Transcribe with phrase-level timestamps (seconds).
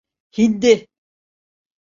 [0.31, 0.89] Hindi.